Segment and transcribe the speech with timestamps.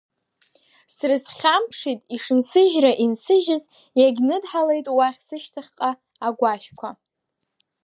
[0.95, 3.63] Срызхьамԥшит ишынсыжьра инсыжьыз,
[3.99, 5.91] иагьныдҳалеит уахь, сышьҭахьҟа,
[6.27, 6.89] агәашәқәа.